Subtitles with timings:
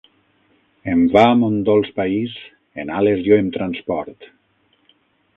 [0.93, 2.33] En va a mon dolç país
[2.83, 4.25] en ales jo em transport